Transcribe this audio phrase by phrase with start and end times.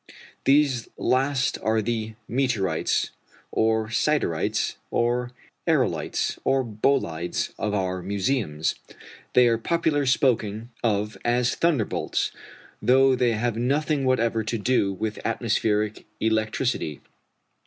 [0.45, 3.11] These last are the meteorites,
[3.51, 5.31] or siderites, or
[5.67, 8.73] aërolites, or bolides, of our museums.
[9.33, 12.31] They are popularly spoken of as thunderbolts,
[12.81, 16.99] though they have nothing whatever to do with atmospheric electricity.